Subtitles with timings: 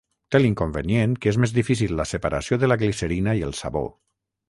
[0.35, 3.89] Té l'inconvenient que és més difícil la separació de la glicerina i el sabó.